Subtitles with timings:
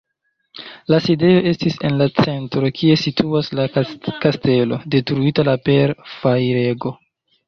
[0.91, 3.65] La sidejo estis en la centro, kie situis la
[4.23, 6.95] kastelo, detruita la per fajrego.